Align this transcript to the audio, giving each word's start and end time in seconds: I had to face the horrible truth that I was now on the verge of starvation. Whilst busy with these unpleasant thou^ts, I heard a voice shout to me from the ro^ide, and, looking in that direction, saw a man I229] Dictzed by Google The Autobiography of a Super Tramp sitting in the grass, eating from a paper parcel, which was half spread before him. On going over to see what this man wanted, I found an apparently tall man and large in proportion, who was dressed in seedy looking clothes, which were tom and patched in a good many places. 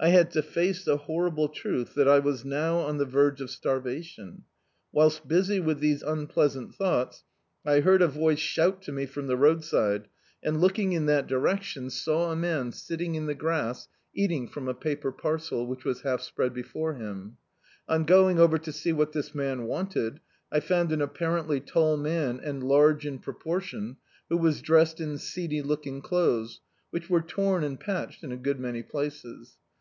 I 0.00 0.10
had 0.10 0.30
to 0.30 0.42
face 0.42 0.84
the 0.84 0.96
horrible 0.96 1.48
truth 1.48 1.94
that 1.96 2.06
I 2.06 2.20
was 2.20 2.44
now 2.44 2.78
on 2.78 2.98
the 2.98 3.04
verge 3.04 3.40
of 3.40 3.50
starvation. 3.50 4.44
Whilst 4.92 5.26
busy 5.26 5.58
with 5.58 5.80
these 5.80 6.04
unpleasant 6.04 6.78
thou^ts, 6.78 7.24
I 7.66 7.80
heard 7.80 8.00
a 8.00 8.06
voice 8.06 8.38
shout 8.38 8.80
to 8.82 8.92
me 8.92 9.06
from 9.06 9.26
the 9.26 9.34
ro^ide, 9.36 10.04
and, 10.40 10.60
looking 10.60 10.92
in 10.92 11.06
that 11.06 11.26
direction, 11.26 11.90
saw 11.90 12.30
a 12.30 12.36
man 12.36 12.36
I229] 12.36 12.38
Dictzed 12.38 12.38
by 12.38 12.38
Google 12.38 12.38
The 12.38 12.44
Autobiography 12.44 12.44
of 12.44 12.46
a 12.46 12.50
Super 12.54 12.62
Tramp 12.70 12.74
sitting 12.74 13.14
in 13.16 13.26
the 13.26 13.34
grass, 13.34 13.88
eating 14.14 14.48
from 14.48 14.68
a 14.68 14.74
paper 14.74 15.10
parcel, 15.12 15.66
which 15.66 15.84
was 15.84 16.00
half 16.02 16.20
spread 16.22 16.54
before 16.54 16.94
him. 16.94 17.36
On 17.88 18.04
going 18.04 18.38
over 18.38 18.58
to 18.58 18.72
see 18.72 18.92
what 18.92 19.10
this 19.10 19.34
man 19.34 19.64
wanted, 19.64 20.20
I 20.52 20.60
found 20.60 20.92
an 20.92 21.02
apparently 21.02 21.58
tall 21.60 21.96
man 21.96 22.38
and 22.40 22.62
large 22.62 23.04
in 23.04 23.18
proportion, 23.18 23.96
who 24.28 24.36
was 24.36 24.62
dressed 24.62 25.00
in 25.00 25.18
seedy 25.18 25.60
looking 25.60 26.02
clothes, 26.02 26.60
which 26.90 27.10
were 27.10 27.20
tom 27.20 27.64
and 27.64 27.80
patched 27.80 28.22
in 28.22 28.30
a 28.30 28.36
good 28.36 28.60
many 28.60 28.84
places. 28.84 29.56